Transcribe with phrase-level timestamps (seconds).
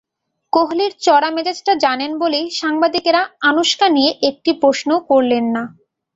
[0.53, 5.63] কোহলির চড়া মেজাজটা জানেন বলেই সাংবাদিকেরা আনুশকা নিয়ে একটি প্রশ্নও করলেন না।